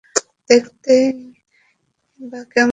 [0.49, 1.05] দেখতেই
[2.19, 2.69] বা কেমন?